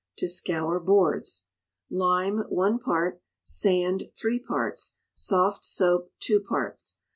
[0.17, 1.45] To Scour Boards.
[1.91, 6.97] Lime, one part; sand, three parts; soft soap, two parts.